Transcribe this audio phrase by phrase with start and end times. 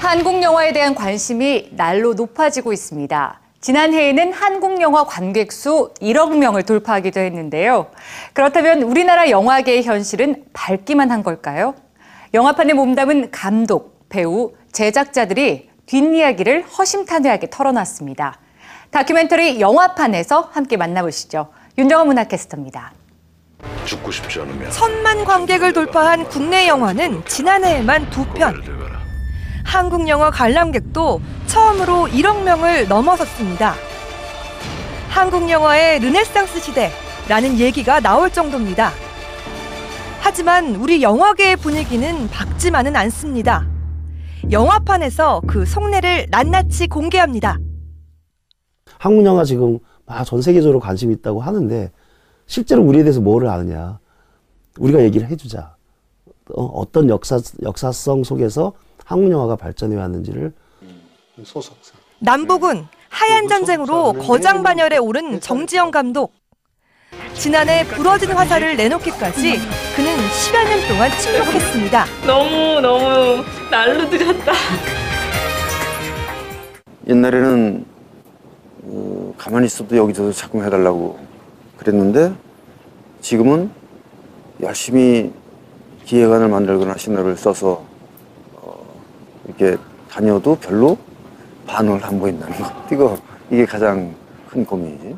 [0.00, 3.40] 한국 영화에 대한 관심이 날로 높아지고 있습니다.
[3.60, 7.90] 지난해에는 한국 영화 관객 수 1억 명을 돌파하기도 했는데요.
[8.32, 11.74] 그렇다면 우리나라 영화계의 현실은 밝기만 한 걸까요?
[12.32, 18.38] 영화판에 몸담은 감독, 배우, 제작자들이 뒷이야기를 허심탄회하게 털어놨습니다.
[18.90, 21.48] 다큐멘터리 영화판에서 함께 만나보시죠.
[21.76, 22.92] 윤정원 문화캐스터입니다.
[23.84, 28.97] 죽고 싶지 않으면 천만 관객을 돌파한 국내 영화는 지난해에만 두 편.
[29.68, 33.74] 한국 영화 관람객도 처음으로 1억 명을 넘어섰습니다.
[35.10, 38.90] 한국 영화의 르네상스 시대라는 얘기가 나올 정도입니다.
[40.20, 43.66] 하지만 우리 영화계의 분위기는 밝지만은 않습니다.
[44.50, 47.58] 영화판에서 그 속내를 낱낱이 공개합니다.
[48.98, 51.92] 한국 영화 지금 막전 세계적으로 관심이 있다고 하는데
[52.46, 53.98] 실제로 우리에 대해서 뭐를 아느냐
[54.78, 55.76] 우리가 얘기를 해주자
[56.54, 58.72] 어, 떤 역사 역사성 속에서
[59.08, 60.52] 한국 영화가 발전해 왔는지를
[61.42, 61.94] 소속사.
[62.18, 66.34] 남북은 하얀 전쟁으로 거장 반열에 오른 정지영 감독.
[67.32, 69.56] 지난해 부러진 화살을 내놓기까지
[69.96, 72.04] 그는 10여 년 동안 침묵했습니다.
[72.26, 74.52] 너무 너무 날로 들였다.
[77.08, 77.86] 옛날에는
[78.82, 81.18] 어, 가만히 있어도 여기저기 작품 해달라고
[81.78, 82.34] 그랬는데
[83.22, 83.70] 지금은
[84.60, 85.32] 열심히
[86.04, 87.87] 기획안을 만들거나 시나리오를 써서 어,
[89.48, 89.76] 이렇게
[90.10, 90.96] 다녀도 별로
[91.66, 92.70] 반응을 안 보인다는 거.
[92.92, 93.18] 이거
[93.50, 94.14] 이게 가장
[94.48, 95.16] 큰 고민이지.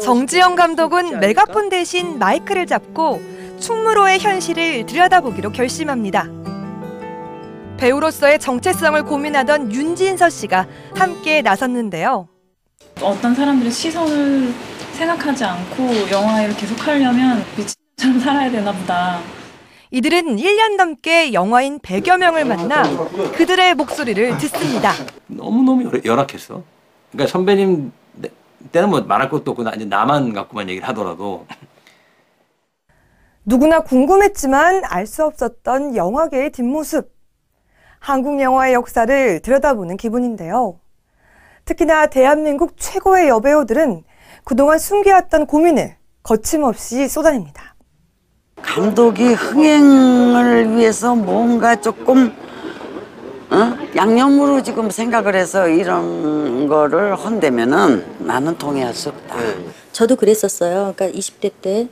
[0.00, 3.20] 정지영 감독은 메가폰 대신 마이크를 잡고
[3.60, 6.26] 충무로의 현실을 들여다보기로 결심합니다.
[7.76, 12.28] 배우로서의 정체성을 고민하던 윤진서 씨가 함께 나섰는데요.
[13.02, 14.52] 어떤 사람들의 시선을
[14.92, 19.20] 생각하지 않고 영화를 계속 하려면 미친처럼 살아야 되나 보다.
[19.96, 22.82] 이들은 1년 넘게 영화인 100여 명을 만나
[23.36, 24.92] 그들의 목소리를 듣습니다.
[25.26, 26.62] 너무너무 열- 열악했어.
[27.10, 28.30] 그러니까 선배님 내-
[28.72, 31.46] 때는 뭐 말할 것도 없고 나 이제 나만 갖고만 얘기를 하더라도
[33.44, 37.12] 누구나 궁금했지만 알 수 없었던 영화계의 뒷모습.
[37.98, 40.80] 한국 영화의 역사를 들여다보는 기분인데요.
[41.66, 44.04] 특히나 대한민국 최고의 여배우들은
[44.44, 47.71] 그동안 숨겨왔던 고민을 거침없이 쏟아냅니다.
[48.62, 52.32] 감독이 흥행을 위해서 뭔가 조금
[53.50, 53.76] 어?
[53.94, 59.36] 양념으로 지금 생각을 해서 이런 거를 헌다면은 나는 동의할 수 없다.
[59.92, 60.94] 저도 그랬었어요.
[60.96, 61.88] 그러니까 20대 때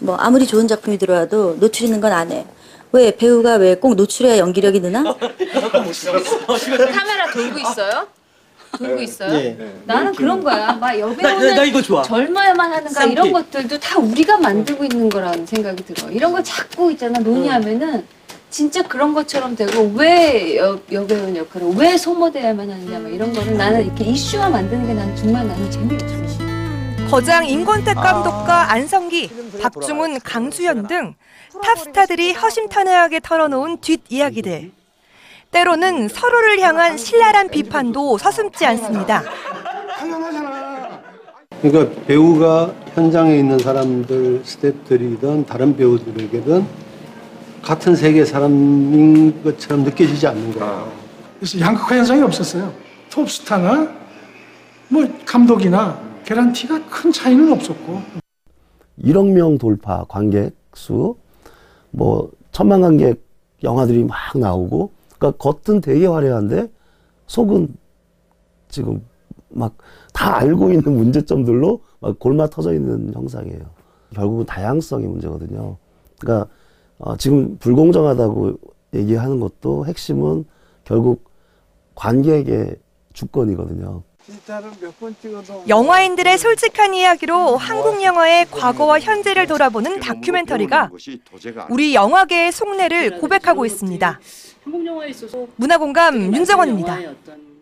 [0.00, 2.44] 뭐 아무리 좋은 작품이 들어와도 노출 있는 건 안 해.
[2.92, 5.02] 왜 배우가 왜 꼭 노출해야 연기력이 느나?
[6.92, 8.06] 카메라 돌고 있어요?
[8.76, 9.30] 돌고 있어요?
[9.86, 10.72] 나는 그런 거야.
[10.72, 11.22] 막 여배우는
[12.02, 16.10] 젊어야만 하는가 이런 것들도 다 우리가 만들고 있는 거라는 생각이 들어.
[16.10, 17.18] 이런 걸 자꾸 있잖아.
[17.20, 18.06] 논의하면은
[18.50, 23.84] 진짜 그런 것처럼 되고 왜 여, 여배우 역할을 왜 소모돼야만 하느냐 막 이런 거는 나는
[23.84, 26.06] 이렇게 이슈화 만드는 게 나는 정말 나는 재미있어.
[27.10, 31.14] 거장 임권택 감독과 안성기, 박중훈, 강수연 등
[31.62, 34.72] 탑스타들이 허심탄회하게 털어놓은 뒷이야기들.
[35.54, 39.22] 때로는 서로를 향한 신랄한 비판도 서슴지 않습니다.
[41.62, 46.66] 그러니까 배우가 현장에 있는 사람들, 스태프들이든 다른 배우들에게든
[47.62, 50.92] 같은 세계 사람인 것처럼 느껴지지 않는 거예요.
[51.38, 52.72] 그래서 양극화 현상이 없었어요.
[53.08, 53.88] 톱스타나
[54.88, 58.02] 뭐 감독이나 개런티가 큰 차이는 없었고
[59.02, 61.16] 1억 명 돌파 관객 수,
[61.90, 63.24] 뭐 천만 관객
[63.62, 66.70] 영화들이 막 나오고, 그러니까 겉은 되게 화려한데
[67.26, 67.76] 속은
[68.68, 69.04] 지금
[69.48, 69.74] 막
[70.14, 73.62] 다 알고 있는 문제점들로 막 골마 터져 있는 형상이에요.
[74.14, 75.76] 결국은 다양성의 문제거든요.
[76.18, 76.48] 그러니까
[76.98, 78.54] 어, 지금 불공정하다고
[78.94, 80.44] 얘기하는 것도 핵심은
[80.84, 81.24] 결국
[81.96, 82.76] 관객의
[83.12, 84.02] 주권이거든요.
[85.68, 90.90] 영화인들의 솔직한 이야기로 한국 영화의 과거와 현재를 돌아보는 다큐멘터리가
[91.68, 94.20] 우리 영화계의 속내를 고백하고 있습니다.
[95.56, 96.92] 문화공감 윤정원입니다.
[96.92, 97.53] 영화의 어떤